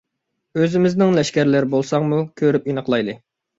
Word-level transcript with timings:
ئۆزىمىزنىڭ 0.61 1.13
لەشكەرلىرى 1.19 1.71
بولساڭمۇ، 1.75 2.25
كۆرۈپ 2.43 2.69
ئېنىقلايلى. 2.73 3.19